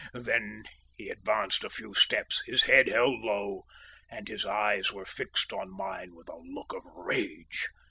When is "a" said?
1.63-1.69, 6.27-6.37